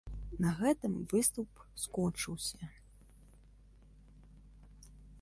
На 0.45 0.53
гэтым 0.61 0.93
выступ 1.11 1.49
скончыўся. 1.83 2.71